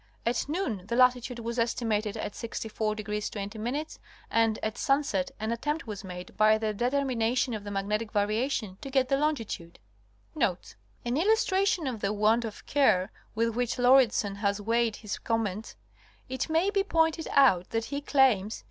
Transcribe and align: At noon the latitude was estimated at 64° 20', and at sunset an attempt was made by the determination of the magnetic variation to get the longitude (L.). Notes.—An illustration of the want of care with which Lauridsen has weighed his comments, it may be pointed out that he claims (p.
At 0.25 0.49
noon 0.49 0.87
the 0.87 0.95
latitude 0.95 1.37
was 1.37 1.59
estimated 1.59 2.17
at 2.17 2.31
64° 2.33 3.29
20', 3.31 3.99
and 4.31 4.57
at 4.63 4.75
sunset 4.79 5.29
an 5.39 5.51
attempt 5.51 5.85
was 5.85 6.03
made 6.03 6.35
by 6.37 6.57
the 6.57 6.73
determination 6.73 7.53
of 7.53 7.63
the 7.63 7.69
magnetic 7.69 8.11
variation 8.11 8.77
to 8.81 8.89
get 8.89 9.09
the 9.09 9.17
longitude 9.17 9.77
(L.). 10.35 10.39
Notes.—An 10.39 11.17
illustration 11.17 11.85
of 11.85 11.99
the 11.99 12.11
want 12.13 12.45
of 12.45 12.65
care 12.65 13.11
with 13.35 13.55
which 13.55 13.77
Lauridsen 13.77 14.37
has 14.37 14.59
weighed 14.59 14.95
his 14.95 15.19
comments, 15.19 15.75
it 16.27 16.49
may 16.49 16.71
be 16.71 16.83
pointed 16.83 17.27
out 17.31 17.69
that 17.69 17.85
he 17.85 18.01
claims 18.01 18.57
(p. 18.57 18.59